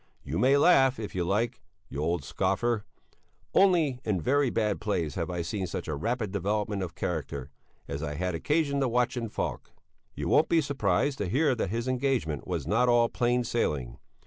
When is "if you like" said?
0.99-1.61